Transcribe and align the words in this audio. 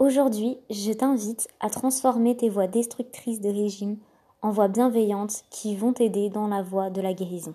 Aujourd'hui, 0.00 0.56
je 0.70 0.94
t'invite 0.94 1.46
à 1.60 1.68
transformer 1.68 2.34
tes 2.34 2.48
voix 2.48 2.66
destructrices 2.66 3.42
de 3.42 3.50
régime 3.50 3.98
en 4.40 4.50
voix 4.50 4.66
bienveillantes 4.66 5.42
qui 5.50 5.76
vont 5.76 5.92
t'aider 5.92 6.30
dans 6.30 6.46
la 6.46 6.62
voie 6.62 6.88
de 6.88 7.02
la 7.02 7.12
guérison. 7.12 7.52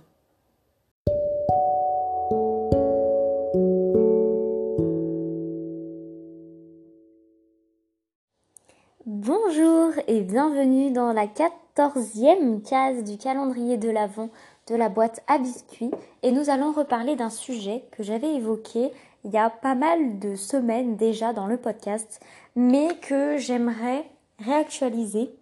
Bonjour 9.08 9.94
et 10.08 10.22
bienvenue 10.22 10.92
dans 10.92 11.14
la 11.14 11.26
quatorzième 11.26 12.62
case 12.62 13.04
du 13.04 13.18
calendrier 13.18 13.78
de 13.78 13.90
l'Avent 13.90 14.30
de 14.68 14.76
la 14.76 14.90
boîte 14.90 15.24
à 15.28 15.38
biscuits 15.38 15.92
et 16.24 16.32
nous 16.32 16.50
allons 16.50 16.72
reparler 16.72 17.16
d'un 17.16 17.30
sujet 17.30 17.86
que 17.92 18.04
j'avais 18.04 18.34
évoqué 18.34 18.92
il 19.24 19.32
y 19.32 19.38
a 19.38 19.50
pas 19.50 19.76
mal 19.76 20.20
de 20.20 20.36
semaines 20.36 20.96
déjà 20.96 21.34
dans 21.34 21.48
le 21.48 21.58
podcast 21.58 22.20
mais 22.56 22.90
que 23.02 23.38
j'aimerais 23.38 24.10
réactualiser 24.40 25.34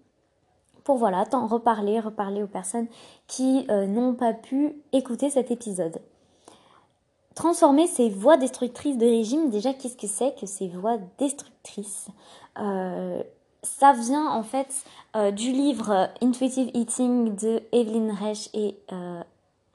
pour 0.84 0.98
voilà 0.98 1.26
t'en 1.26 1.48
reparler, 1.48 1.99
reparler 1.99 2.44
aux 2.44 2.48
personnes 2.48 2.88
qui 3.27 3.66
euh, 3.70 3.86
n'ont 3.88 4.13
pas 4.13 4.34
pu 4.34 4.73
écouter 4.91 5.30
cet 5.30 5.52
épisode. 5.52 6.02
Transformer 7.35 7.88
ces 7.88 8.10
voix 8.10 8.38
destructrices 8.38 8.98
de 8.98 9.05
régime, 9.05 9.49
déjà 9.49 9.74
qu'est-ce 9.74 9.98
que 9.98 10.08
c'est 10.08 10.35
que 10.40 10.46
ces 10.46 10.68
voix 10.68 10.98
destructrices? 11.18 12.08
Euh, 12.60 13.24
ça 13.63 13.94
vient 13.94 14.30
en 14.30 14.44
fait 14.44 14.84
euh, 15.16 15.31
du 15.31 15.52
livre 15.52 16.09
Intuitive 16.21 16.70
Eating 16.73 17.35
de 17.35 17.63
Evelyn 17.71 18.13
Reich 18.13 18.49
et 18.54 18.77
euh, 18.91 19.21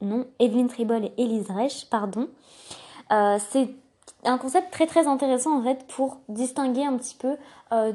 non 0.01 0.27
Evelyn 0.38 0.66
Tribol 0.66 1.05
et 1.05 1.12
Elise 1.16 1.51
Reich, 1.51 1.87
pardon. 1.91 2.29
Euh, 3.10 3.38
c'est 3.51 3.70
un 4.24 4.37
concept 4.37 4.70
très 4.70 4.87
très 4.87 5.06
intéressant 5.06 5.59
en 5.59 5.62
fait 5.62 5.87
pour 5.87 6.19
distinguer 6.29 6.84
un 6.84 6.96
petit 6.96 7.15
peu 7.15 7.37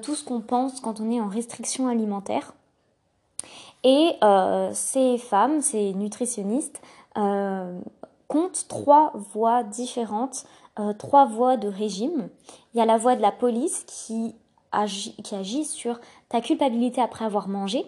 tout 0.01 0.15
ce 0.15 0.23
qu'on 0.23 0.39
pense 0.39 0.79
quand 0.79 0.99
on 0.99 1.11
est 1.11 1.19
en 1.19 1.27
restriction 1.27 1.87
alimentaire. 1.87 2.53
Et 3.83 4.17
ces 4.73 5.17
femmes, 5.17 5.61
ces 5.61 5.93
nutritionnistes, 5.93 6.81
comptent 7.15 8.67
trois 8.69 9.11
voies 9.33 9.63
différentes, 9.63 10.45
trois 10.97 11.25
voies 11.25 11.57
de 11.57 11.67
régime. 11.67 12.29
Il 12.73 12.77
y 12.77 12.81
a 12.81 12.85
la 12.85 12.97
voie 12.97 13.15
de 13.15 13.21
la 13.21 13.31
police 13.31 13.83
qui 13.85 14.35
qui 15.23 15.35
agit 15.35 15.65
sur 15.65 15.99
ta 16.29 16.41
culpabilité 16.41 17.01
après 17.01 17.25
avoir 17.25 17.47
mangé. 17.47 17.85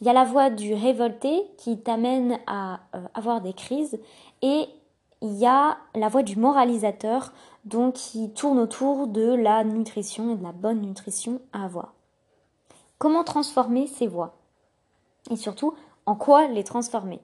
Il 0.00 0.06
y 0.06 0.10
a 0.10 0.12
la 0.12 0.24
voix 0.24 0.50
du 0.50 0.74
révolté 0.74 1.42
qui 1.58 1.78
t'amène 1.78 2.38
à 2.46 2.80
euh, 2.94 3.00
avoir 3.14 3.40
des 3.40 3.52
crises. 3.52 3.98
Et 4.42 4.66
il 5.22 5.32
y 5.34 5.46
a 5.46 5.78
la 5.94 6.08
voix 6.08 6.22
du 6.22 6.36
moralisateur, 6.36 7.32
donc 7.64 7.94
qui 7.94 8.30
tourne 8.30 8.58
autour 8.58 9.06
de 9.06 9.34
la 9.34 9.64
nutrition 9.64 10.32
et 10.32 10.36
de 10.36 10.42
la 10.42 10.52
bonne 10.52 10.82
nutrition 10.82 11.40
à 11.52 11.64
avoir. 11.64 11.94
Comment 12.98 13.24
transformer 13.24 13.86
ces 13.86 14.06
voix? 14.06 14.36
Et 15.30 15.36
surtout, 15.36 15.74
en 16.06 16.14
quoi 16.14 16.46
les 16.48 16.64
transformer? 16.64 17.20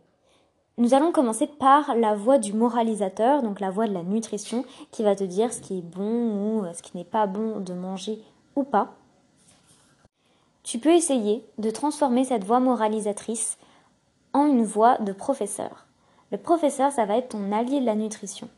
Nous 0.78 0.94
allons 0.94 1.12
commencer 1.12 1.46
par 1.46 1.94
la 1.96 2.14
voix 2.14 2.38
du 2.38 2.54
moralisateur, 2.54 3.42
donc 3.42 3.60
la 3.60 3.70
voix 3.70 3.86
de 3.86 3.92
la 3.92 4.02
nutrition, 4.02 4.64
qui 4.90 5.02
va 5.02 5.14
te 5.14 5.24
dire 5.24 5.52
ce 5.52 5.60
qui 5.60 5.78
est 5.78 5.82
bon 5.82 6.60
ou 6.60 6.64
euh, 6.64 6.72
ce 6.72 6.82
qui 6.82 6.96
n'est 6.96 7.04
pas 7.04 7.26
bon 7.26 7.60
de 7.60 7.74
manger 7.74 8.22
ou 8.56 8.64
pas. 8.64 8.94
Tu 10.62 10.78
peux 10.78 10.92
essayer 10.92 11.44
de 11.58 11.70
transformer 11.70 12.24
cette 12.24 12.44
voix 12.44 12.60
moralisatrice 12.60 13.58
en 14.32 14.46
une 14.46 14.64
voix 14.64 14.98
de 14.98 15.12
professeur. 15.12 15.86
Le 16.30 16.38
professeur, 16.38 16.92
ça 16.92 17.04
va 17.04 17.16
être 17.16 17.30
ton 17.30 17.52
allié 17.52 17.80
de 17.80 17.86
la 17.86 17.94
nutrition. 17.94 18.48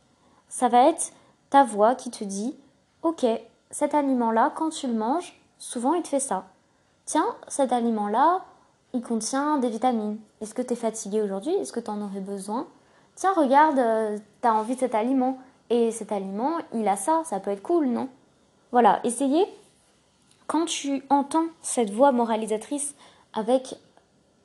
Ça 0.47 0.69
va 0.69 0.87
être 0.89 1.11
ta 1.49 1.63
voix 1.63 1.95
qui 1.95 2.11
te 2.11 2.23
dit 2.23 2.55
Ok, 3.01 3.25
cet 3.71 3.93
aliment-là, 3.93 4.53
quand 4.55 4.69
tu 4.69 4.87
le 4.87 4.93
manges, 4.93 5.39
souvent 5.57 5.93
il 5.93 6.03
te 6.03 6.07
fait 6.07 6.19
ça. 6.19 6.45
Tiens, 7.05 7.35
cet 7.47 7.71
aliment-là, 7.73 8.45
il 8.93 9.01
contient 9.01 9.57
des 9.57 9.69
vitamines. 9.69 10.17
Est-ce 10.41 10.53
que 10.53 10.61
tu 10.61 10.73
es 10.73 10.77
fatigué 10.77 11.21
aujourd'hui? 11.21 11.53
Est-ce 11.55 11.73
que 11.73 11.79
tu 11.79 11.91
en 11.91 12.01
aurais 12.01 12.21
besoin? 12.21 12.67
Tiens, 13.15 13.33
regarde, 13.33 13.77
euh, 13.77 14.17
tu 14.41 14.47
as 14.47 14.53
envie 14.53 14.75
de 14.75 14.79
cet 14.79 14.95
aliment. 14.95 15.37
Et 15.69 15.91
cet 15.91 16.11
aliment, 16.11 16.57
il 16.73 16.87
a 16.87 16.95
ça, 16.95 17.23
ça 17.25 17.39
peut 17.39 17.51
être 17.51 17.63
cool, 17.63 17.87
non 17.87 18.07
Voilà, 18.71 18.99
essayez 19.03 19.45
quand 20.47 20.65
tu 20.65 21.03
entends 21.09 21.45
cette 21.61 21.91
voix 21.91 22.11
moralisatrice 22.11 22.95
avec 23.33 23.75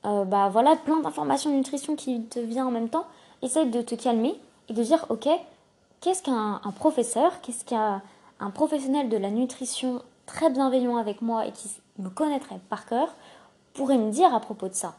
euh, 0.04 0.24
bah 0.24 0.48
voilà 0.48 0.76
plein 0.76 1.00
d'informations 1.00 1.50
de 1.50 1.56
nutrition 1.56 1.94
qui 1.94 2.22
te 2.24 2.38
vient 2.38 2.66
en 2.66 2.70
même 2.70 2.88
temps, 2.88 3.06
essaye 3.42 3.68
de 3.70 3.82
te 3.82 3.94
calmer 3.94 4.34
et 4.68 4.72
de 4.72 4.82
dire 4.82 5.04
ok 5.10 5.28
qu'est-ce 6.00 6.22
qu'un 6.22 6.60
professeur, 6.76 7.40
qu'est-ce 7.42 7.64
qu'un 7.64 8.02
un 8.42 8.50
professionnel 8.50 9.10
de 9.10 9.18
la 9.18 9.30
nutrition 9.30 10.02
très 10.24 10.48
bienveillant 10.50 10.96
avec 10.96 11.20
moi 11.20 11.46
et 11.46 11.52
qui 11.52 11.68
me 11.98 12.08
connaîtrait 12.08 12.60
par 12.70 12.86
cœur 12.86 13.14
pourrait 13.74 13.98
me 13.98 14.10
dire 14.10 14.34
à 14.34 14.40
propos 14.40 14.68
de 14.68 14.74
ça? 14.74 14.94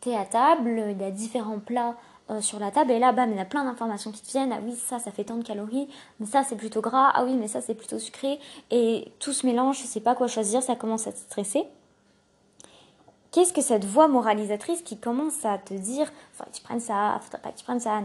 T'es 0.00 0.16
à 0.16 0.24
table, 0.24 0.86
il 0.90 1.00
y 1.00 1.04
a 1.04 1.10
différents 1.10 1.58
plats 1.58 1.94
euh, 2.32 2.40
sur 2.40 2.58
la 2.58 2.70
table 2.70 2.90
et 2.90 2.98
là 2.98 3.12
bam 3.12 3.30
il 3.30 3.36
y 3.36 3.40
a 3.40 3.44
plein 3.44 3.64
d'informations 3.64 4.12
qui 4.12 4.22
te 4.22 4.30
viennent. 4.30 4.52
Ah 4.52 4.60
oui 4.64 4.74
ça 4.76 4.98
ça 4.98 5.10
fait 5.10 5.24
tant 5.24 5.36
de 5.36 5.44
calories 5.44 5.88
mais 6.20 6.26
ça 6.26 6.42
c'est 6.44 6.56
plutôt 6.56 6.80
gras. 6.80 7.10
Ah 7.14 7.24
oui 7.24 7.34
mais 7.34 7.48
ça 7.48 7.60
c'est 7.60 7.74
plutôt 7.74 7.98
sucré. 7.98 8.38
Et 8.70 9.12
tout 9.18 9.32
se 9.32 9.46
mélange 9.46 9.80
je 9.80 9.86
sais 9.86 10.00
pas 10.00 10.14
quoi 10.14 10.26
choisir 10.26 10.62
ça 10.62 10.76
commence 10.76 11.06
à 11.06 11.12
te 11.12 11.18
stresser. 11.18 11.64
Qu'est-ce 13.30 13.52
que 13.52 13.62
cette 13.62 13.86
voix 13.86 14.08
moralisatrice 14.08 14.82
qui 14.82 14.98
commence 14.98 15.44
à 15.44 15.56
te 15.56 15.74
dire 15.74 16.10
faut 16.32 16.44
que 16.44 16.50
tu 16.50 16.62
prennes 16.62 16.80
ça 16.80 17.18
faudrait 17.22 17.40
pas 17.40 17.50
que 17.50 17.58
tu 17.58 17.64
prennes 17.64 17.80
ça 17.80 18.00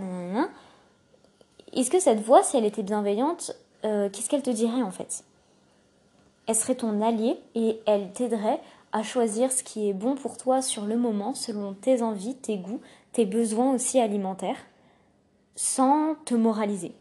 est-ce 1.73 1.91
que 1.91 1.99
cette 1.99 2.21
voix 2.21 2.43
si 2.43 2.57
elle 2.57 2.65
était 2.65 2.83
bienveillante 2.83 3.51
euh, 3.85 4.09
qu'est-ce 4.09 4.29
qu'elle 4.29 4.41
te 4.41 4.49
dirait 4.49 4.81
en 4.81 4.91
fait? 4.91 5.23
Elle 6.47 6.55
serait 6.55 6.75
ton 6.75 7.01
allié 7.01 7.37
et 7.55 7.79
elle 7.85 8.11
t'aiderait 8.11 8.59
à 8.91 9.03
choisir 9.03 9.51
ce 9.51 9.63
qui 9.63 9.89
est 9.89 9.93
bon 9.93 10.15
pour 10.15 10.37
toi 10.37 10.61
sur 10.61 10.85
le 10.85 10.97
moment 10.97 11.33
selon 11.33 11.73
tes 11.73 12.01
envies, 12.01 12.35
tes 12.35 12.57
goûts, 12.57 12.81
tes 13.17 13.25
besoins 13.25 13.73
aussi 13.73 13.99
alimentaires, 13.99 14.59
sans 15.55 16.13
te 16.25 16.35
moraliser. 16.35 16.93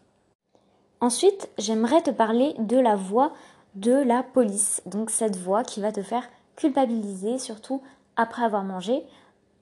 Ensuite, 1.02 1.50
j'aimerais 1.58 2.00
te 2.00 2.10
parler 2.10 2.54
de 2.58 2.78
la 2.78 2.96
voix 2.96 3.34
de 3.74 3.92
la 3.92 4.22
police. 4.22 4.80
Donc 4.86 5.10
cette 5.10 5.36
voix 5.36 5.62
qui 5.62 5.82
va 5.82 5.92
te 5.92 6.02
faire 6.02 6.26
culpabiliser, 6.56 7.38
surtout 7.38 7.82
après 8.16 8.44
avoir 8.44 8.64
mangé, 8.64 9.04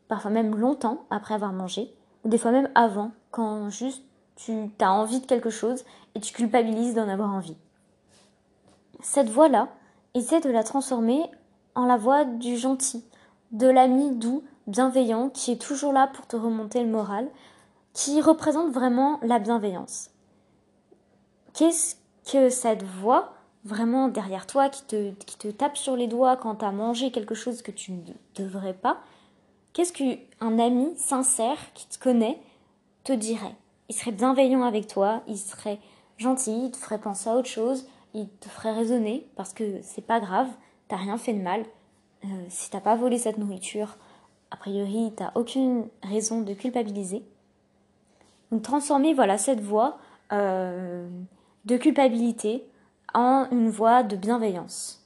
parfois 0.07 0.31
même 0.31 0.55
longtemps 0.55 1.07
après 1.11 1.35
avoir 1.35 1.53
mangé, 1.53 1.93
ou 2.23 2.29
des 2.29 2.39
fois 2.39 2.53
même 2.53 2.71
avant, 2.77 3.11
quand 3.33 3.69
juste 3.69 4.05
tu 4.37 4.71
as 4.79 4.93
envie 4.93 5.19
de 5.19 5.27
quelque 5.27 5.51
chose 5.51 5.85
et 6.15 6.21
tu 6.21 6.33
culpabilises 6.33 6.95
d'en 6.95 7.09
avoir 7.09 7.35
envie. 7.35 7.57
Cette 9.01 9.29
voix-là, 9.29 9.71
essaie 10.15 10.41
de 10.41 10.51
la 10.51 10.63
transformer 10.63 11.21
en 11.75 11.87
la 11.87 11.97
voix 11.97 12.25
du 12.25 12.57
gentil, 12.57 13.05
de 13.51 13.67
l'ami 13.67 14.15
doux, 14.15 14.45
bienveillant, 14.67 15.29
qui 15.29 15.53
est 15.53 15.61
toujours 15.61 15.93
là 15.93 16.07
pour 16.07 16.27
te 16.27 16.37
remonter 16.37 16.83
le 16.83 16.91
moral, 16.91 17.29
qui 17.93 18.21
représente 18.21 18.73
vraiment 18.73 19.19
la 19.23 19.39
bienveillance. 19.39 20.11
Qu'est-ce 21.53 21.97
que 22.31 22.49
cette 22.49 22.83
voix 22.83 23.35
vraiment 23.65 24.09
derrière 24.09 24.47
toi 24.47 24.69
qui 24.69 24.85
te, 24.85 25.13
qui 25.13 25.39
te 25.39 25.49
tape 25.49 25.77
sur 25.77 25.97
les 25.97 26.07
doigts 26.07 26.37
quand 26.37 26.57
tu 26.57 26.65
as 26.65 26.73
mangé 26.73 27.11
quelque 27.11 27.35
chose 27.35 27.63
que 27.63 27.71
tu 27.71 27.93
ne 27.93 28.13
devrais 28.35 28.75
pas, 28.75 28.99
qu'est-ce 29.73 29.93
qu'un 29.93 30.59
ami 30.59 30.95
sincère 30.97 31.59
qui 31.75 31.87
te 31.89 31.99
connaît 31.99 32.39
te 33.05 33.13
dirait? 33.13 33.55
Il 33.89 33.95
serait 33.95 34.13
bienveillant 34.13 34.63
avec 34.63 34.87
toi, 34.87 35.23
il 35.27 35.39
serait 35.39 35.79
gentil, 36.19 36.67
il 36.67 36.71
te 36.71 36.77
ferait 36.77 37.01
penser 37.01 37.29
à 37.29 37.37
autre 37.37 37.49
chose, 37.49 37.87
il 38.15 38.29
te 38.29 38.49
ferait 38.49 38.73
raisonner 38.73 39.27
parce 39.37 39.53
que 39.53 39.81
c'est 39.83 40.07
pas 40.07 40.21
grave, 40.21 40.49
t'as 40.89 40.97
rien 40.97 41.19
fait 41.19 41.33
de 41.33 41.43
mal. 41.43 41.65
Euh, 42.25 42.29
si 42.49 42.71
t'as 42.71 42.81
pas 42.81 42.97
volé 42.97 43.19
cette 43.19 43.39
nourriture, 43.39 43.97
a 44.55 44.57
priori, 44.57 45.13
t'as 45.17 45.33
aucune 45.35 45.89
raison 46.05 46.41
de 46.41 46.55
culpabiliser. 46.55 47.25
Donc 48.53 48.63
transformer 48.63 49.13
voilà 49.13 49.37
cette 49.37 49.61
voix 49.61 49.99
euh, 50.33 51.09
de 51.65 51.77
culpabilité 51.77 52.65
en 53.15 53.49
une 53.51 53.69
voix 53.69 54.05
de 54.05 54.15
bienveillance. 54.15 55.05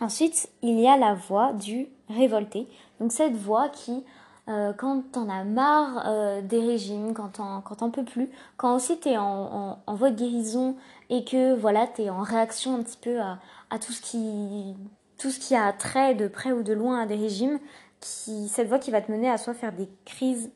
Ensuite, 0.00 0.50
il 0.62 0.78
y 0.78 0.86
a 0.86 0.96
la 0.96 1.14
voix 1.14 1.52
du 1.52 1.88
révolté. 2.08 2.68
Donc 3.00 3.10
cette 3.10 3.34
voix 3.34 3.70
qui, 3.70 4.04
euh, 4.46 4.72
quand 4.72 5.02
t'en 5.10 5.28
as 5.28 5.42
marre 5.42 6.06
des 6.44 6.60
régimes, 6.60 7.14
quand 7.14 7.30
t'en, 7.30 7.60
quand 7.60 7.90
peux 7.90 8.04
plus, 8.04 8.30
quand 8.56 8.76
aussi 8.76 9.00
t'es 9.00 9.16
en, 9.16 9.80
en, 9.84 9.94
voie 9.96 10.12
de 10.12 10.16
guérison 10.16 10.76
et 11.10 11.24
que 11.24 11.56
voilà 11.56 11.88
t'es 11.88 12.08
en 12.08 12.22
réaction 12.22 12.76
un 12.76 12.84
petit 12.84 12.98
peu 12.98 13.18
à 13.18 13.78
tout 13.80 13.90
ce 13.90 14.00
qui 14.00 14.76
tout 15.18 15.30
ce 15.30 15.40
qui 15.40 15.54
a 15.54 15.72
trait 15.72 16.14
de 16.14 16.28
près 16.28 16.52
ou 16.52 16.62
de 16.62 16.72
loin 16.72 17.02
à 17.02 17.06
des 17.06 17.16
régimes, 17.16 17.58
qui, 18.00 18.48
cette 18.48 18.68
voie 18.68 18.78
qui 18.78 18.90
va 18.90 19.00
te 19.00 19.10
mener 19.10 19.28
à 19.28 19.38
soit 19.38 19.54
faire 19.54 19.72
des 19.72 19.88
crises 20.04 20.50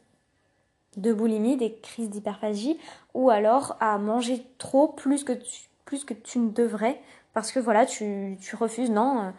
de 0.96 1.12
boulimie, 1.12 1.56
des 1.56 1.74
crises 1.74 2.10
d'hyperphagie, 2.10 2.78
ou 3.14 3.30
alors 3.30 3.76
à 3.80 3.98
manger 3.98 4.46
trop 4.58 4.88
plus 4.88 5.24
que 5.24 5.32
tu, 5.32 5.62
plus 5.84 6.04
que 6.04 6.14
tu 6.14 6.38
ne 6.38 6.50
devrais, 6.50 7.00
parce 7.34 7.50
que 7.50 7.58
voilà, 7.58 7.86
tu, 7.86 8.36
tu 8.40 8.56
refuses, 8.56 8.90
non, 8.90 9.22
euh, 9.22 9.30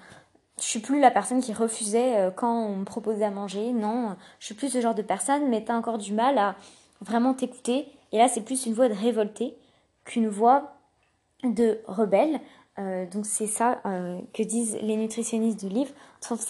je 0.60 0.66
suis 0.66 0.80
plus 0.80 1.00
la 1.00 1.12
personne 1.12 1.42
qui 1.42 1.54
refusait 1.54 2.18
euh, 2.18 2.32
quand 2.32 2.66
on 2.66 2.78
me 2.78 2.86
proposait 2.86 3.26
à 3.26 3.32
manger, 3.32 3.72
non, 3.72 4.16
je 4.40 4.48
suis 4.48 4.56
plus 4.56 4.70
ce 4.70 4.82
genre 4.82 4.96
de 4.96 5.02
personne, 5.02 5.50
mais 5.50 5.64
tu 5.64 5.72
as 5.72 5.78
encore 5.78 6.00
du 6.00 6.14
mal 6.14 6.38
à 6.38 6.56
vraiment 7.02 7.34
t'écouter, 7.34 7.88
et 8.12 8.18
là 8.18 8.28
c'est 8.28 8.42
plus 8.42 8.66
une 8.66 8.74
voix 8.74 8.90
de 8.90 8.94
révolté 8.94 9.56
qu'une 10.06 10.28
voix 10.28 10.73
de 11.44 11.80
rebelle, 11.88 12.40
Euh, 12.80 13.06
donc 13.06 13.26
c'est 13.26 13.48
ça 13.48 13.82
euh, 13.86 14.20
que 14.34 14.42
disent 14.42 14.78
les 14.82 14.98
nutritionnistes 14.98 15.60
du 15.60 15.70
livre, 15.70 15.92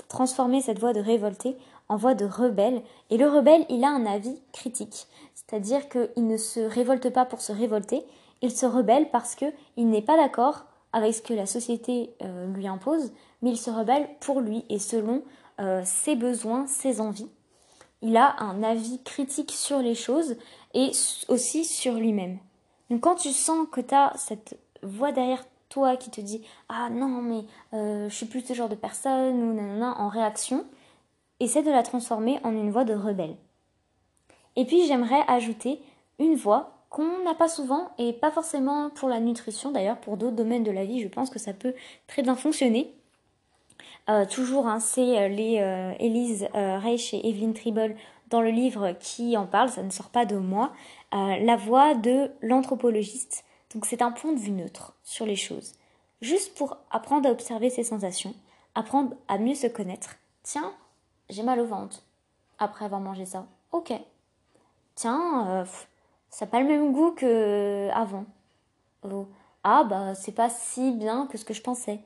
transformer 0.07 0.61
cette 0.61 0.79
voix 0.79 0.93
de 0.93 1.01
révolté 1.01 1.57
en 1.89 1.97
voix 1.97 2.13
de 2.13 2.25
rebelle. 2.25 2.81
Et 3.09 3.17
le 3.17 3.27
rebelle, 3.27 3.65
il 3.69 3.83
a 3.83 3.89
un 3.89 4.05
avis 4.05 4.39
critique, 4.53 5.07
c'est-à-dire 5.35 5.89
qu'il 5.89 6.27
ne 6.27 6.37
se 6.37 6.61
révolte 6.61 7.09
pas 7.09 7.25
pour 7.25 7.41
se 7.41 7.51
révolter, 7.51 8.03
il 8.41 8.51
se 8.51 8.65
rebelle 8.65 9.09
parce 9.11 9.35
qu'il 9.35 9.89
n'est 9.89 10.01
pas 10.01 10.17
d'accord 10.17 10.65
avec 10.93 11.13
ce 11.13 11.21
que 11.21 11.33
la 11.33 11.45
société 11.45 12.13
euh, 12.21 12.47
lui 12.53 12.67
impose, 12.67 13.11
mais 13.41 13.51
il 13.51 13.57
se 13.57 13.71
rebelle 13.71 14.07
pour 14.19 14.41
lui 14.41 14.65
et 14.69 14.79
selon 14.79 15.23
ses 15.85 16.15
besoins, 16.15 16.65
ses 16.65 16.99
envies. 16.99 17.29
Il 18.01 18.17
a 18.17 18.35
un 18.39 18.63
avis 18.63 18.99
critique 19.03 19.51
sur 19.51 19.77
les 19.77 19.93
choses 19.93 20.35
et 20.73 20.89
aussi 21.27 21.63
sur 21.63 21.93
lui-même. 21.93 22.39
Donc 22.89 23.01
quand 23.01 23.15
tu 23.15 23.29
sens 23.29 23.67
que 23.71 23.79
tu 23.79 23.93
as 23.93 24.13
cette 24.17 24.57
voix 24.83 25.11
derrière 25.11 25.43
toi 25.73 25.97
qui 25.97 26.11
te 26.11 26.21
dit 26.21 26.43
ah 26.69 26.89
non 26.91 27.21
mais 27.21 27.43
euh, 27.73 28.07
je 28.09 28.13
suis 28.13 28.27
plus 28.27 28.45
ce 28.45 28.53
genre 28.53 28.69
de 28.69 28.75
personne 28.75 29.41
ou 29.41 29.53
nanana 29.53 29.95
en 29.99 30.07
réaction, 30.07 30.65
essaie 31.39 31.63
de 31.63 31.71
la 31.71 31.83
transformer 31.83 32.39
en 32.43 32.51
une 32.51 32.71
voix 32.71 32.85
de 32.85 32.93
rebelle. 32.93 33.35
Et 34.55 34.65
puis 34.65 34.85
j'aimerais 34.85 35.23
ajouter 35.27 35.81
une 36.19 36.35
voix 36.35 36.85
qu'on 36.89 37.23
n'a 37.23 37.33
pas 37.33 37.47
souvent 37.47 37.89
et 37.97 38.13
pas 38.13 38.29
forcément 38.29 38.91
pour 38.91 39.09
la 39.09 39.19
nutrition 39.19 39.71
d'ailleurs 39.71 39.97
pour 39.97 40.15
d'autres 40.15 40.35
domaines 40.35 40.63
de 40.63 40.69
la 40.69 40.85
vie 40.85 41.01
je 41.01 41.07
pense 41.07 41.31
que 41.31 41.39
ça 41.39 41.53
peut 41.53 41.73
très 42.07 42.21
bien 42.21 42.35
fonctionner. 42.35 42.93
Euh, 44.09 44.25
toujours 44.25 44.67
hein, 44.67 44.79
c'est 44.79 45.17
euh, 45.17 45.27
les 45.27 45.55
Elise 45.99 46.47
Reich 46.53 47.13
et 47.13 47.27
Evelyn 47.27 47.53
Tribble 47.53 47.95
dans 48.29 48.41
le 48.41 48.49
livre 48.49 48.95
qui 48.99 49.37
en 49.37 49.45
parle, 49.45 49.69
ça 49.69 49.83
ne 49.83 49.91
sort 49.91 50.09
pas 50.09 50.25
de 50.25 50.35
moi, 50.35 50.71
la 51.11 51.55
voix 51.55 51.93
de 51.93 52.31
l'anthropologiste 52.41 53.45
donc 53.73 53.85
c'est 53.85 54.01
un 54.01 54.11
point 54.11 54.33
de 54.33 54.39
vue 54.39 54.51
neutre 54.51 54.93
sur 55.03 55.25
les 55.25 55.35
choses. 55.35 55.73
Juste 56.21 56.55
pour 56.55 56.77
apprendre 56.91 57.27
à 57.27 57.31
observer 57.31 57.69
ses 57.69 57.83
sensations, 57.83 58.33
apprendre 58.75 59.15
à 59.27 59.37
mieux 59.37 59.55
se 59.55 59.67
connaître. 59.67 60.15
Tiens, 60.43 60.73
j'ai 61.29 61.43
mal 61.43 61.59
au 61.59 61.65
ventre. 61.65 62.03
Après 62.59 62.85
avoir 62.85 63.01
mangé 63.01 63.25
ça. 63.25 63.45
Ok. 63.71 63.93
Tiens, 64.95 65.47
euh, 65.49 65.65
ça 66.29 66.45
n'a 66.45 66.51
pas 66.51 66.59
le 66.59 66.67
même 66.67 66.93
goût 66.93 67.11
que 67.11 67.89
avant. 67.93 68.25
Oh. 69.03 69.27
Ah 69.63 69.83
bah 69.83 70.13
c'est 70.13 70.33
pas 70.33 70.49
si 70.49 70.91
bien 70.91 71.27
que 71.27 71.37
ce 71.37 71.45
que 71.45 71.53
je 71.53 71.61
pensais. 71.61 71.99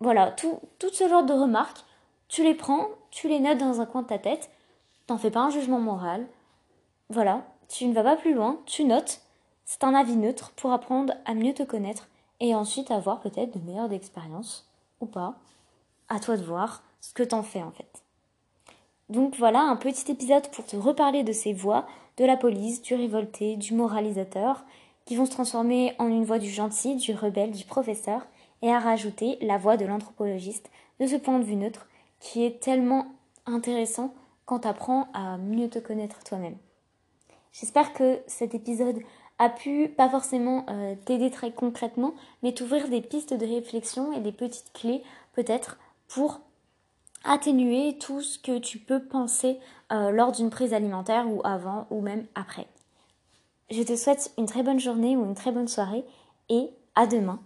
Voilà, 0.00 0.32
tout, 0.32 0.58
tout 0.78 0.92
ce 0.92 1.08
genre 1.08 1.22
de 1.22 1.32
remarques, 1.32 1.84
tu 2.28 2.42
les 2.42 2.54
prends, 2.54 2.88
tu 3.10 3.28
les 3.28 3.38
notes 3.38 3.58
dans 3.58 3.80
un 3.80 3.86
coin 3.86 4.02
de 4.02 4.08
ta 4.08 4.18
tête, 4.18 4.50
t'en 5.06 5.16
fais 5.16 5.30
pas 5.30 5.40
un 5.40 5.50
jugement 5.50 5.78
moral. 5.78 6.26
Voilà, 7.08 7.44
tu 7.68 7.86
ne 7.86 7.94
vas 7.94 8.02
pas 8.02 8.16
plus 8.16 8.34
loin, 8.34 8.58
tu 8.66 8.84
notes, 8.84 9.20
c'est 9.64 9.84
un 9.84 9.94
avis 9.94 10.16
neutre 10.16 10.52
pour 10.56 10.72
apprendre 10.72 11.14
à 11.24 11.34
mieux 11.34 11.54
te 11.54 11.62
connaître 11.62 12.08
et 12.40 12.54
ensuite 12.54 12.90
avoir 12.90 13.20
peut-être 13.20 13.56
de 13.56 13.64
meilleures 13.64 13.92
expériences 13.92 14.68
ou 15.00 15.06
pas. 15.06 15.34
À 16.08 16.20
toi 16.20 16.36
de 16.36 16.42
voir 16.42 16.82
ce 17.00 17.14
que 17.14 17.22
t'en 17.22 17.42
fais 17.42 17.62
en 17.62 17.70
fait. 17.70 18.02
Donc 19.08 19.36
voilà 19.36 19.60
un 19.60 19.76
petit 19.76 20.10
épisode 20.10 20.48
pour 20.48 20.64
te 20.64 20.76
reparler 20.76 21.22
de 21.22 21.32
ces 21.32 21.52
voix, 21.52 21.86
de 22.16 22.24
la 22.24 22.36
police, 22.36 22.82
du 22.82 22.94
révolté, 22.94 23.56
du 23.56 23.74
moralisateur, 23.74 24.64
qui 25.04 25.16
vont 25.16 25.26
se 25.26 25.32
transformer 25.32 25.94
en 25.98 26.06
une 26.08 26.24
voix 26.24 26.38
du 26.38 26.48
gentil, 26.48 26.96
du 26.96 27.14
rebelle, 27.14 27.50
du 27.50 27.64
professeur, 27.64 28.26
et 28.62 28.70
à 28.70 28.78
rajouter 28.78 29.38
la 29.40 29.58
voix 29.58 29.76
de 29.76 29.84
l'anthropologiste, 29.84 30.70
de 31.00 31.06
ce 31.06 31.16
point 31.16 31.38
de 31.38 31.44
vue 31.44 31.56
neutre, 31.56 31.88
qui 32.20 32.44
est 32.44 32.60
tellement 32.60 33.06
intéressant 33.44 34.14
quand 34.44 34.60
tu 34.60 34.68
apprends 34.68 35.08
à 35.12 35.36
mieux 35.36 35.68
te 35.68 35.78
connaître 35.78 36.22
toi-même. 36.22 36.56
J'espère 37.52 37.92
que 37.92 38.20
cet 38.26 38.54
épisode 38.54 39.00
a 39.38 39.48
pu, 39.48 39.88
pas 39.88 40.08
forcément 40.08 40.66
euh, 40.68 40.94
t'aider 41.04 41.30
très 41.30 41.52
concrètement, 41.52 42.14
mais 42.42 42.52
t'ouvrir 42.52 42.88
des 42.88 43.00
pistes 43.00 43.34
de 43.34 43.46
réflexion 43.46 44.12
et 44.12 44.20
des 44.20 44.32
petites 44.32 44.72
clés 44.72 45.02
peut-être 45.34 45.78
pour 46.08 46.40
atténuer 47.24 47.96
tout 47.98 48.20
ce 48.20 48.38
que 48.38 48.58
tu 48.58 48.78
peux 48.78 49.02
penser 49.02 49.58
euh, 49.92 50.10
lors 50.10 50.32
d'une 50.32 50.50
prise 50.50 50.74
alimentaire 50.74 51.28
ou 51.28 51.40
avant 51.44 51.86
ou 51.90 52.00
même 52.00 52.26
après. 52.34 52.66
Je 53.70 53.82
te 53.82 53.96
souhaite 53.96 54.32
une 54.38 54.46
très 54.46 54.62
bonne 54.62 54.80
journée 54.80 55.16
ou 55.16 55.24
une 55.24 55.34
très 55.34 55.52
bonne 55.52 55.68
soirée 55.68 56.04
et 56.48 56.70
à 56.94 57.06
demain 57.06 57.40